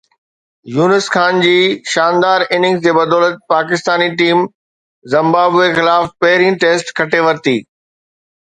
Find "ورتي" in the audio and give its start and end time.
7.29-7.59